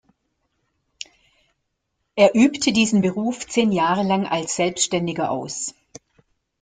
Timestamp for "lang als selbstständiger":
4.01-5.29